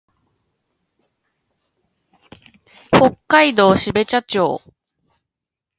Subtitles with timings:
[2.89, 4.63] 北海道標茶町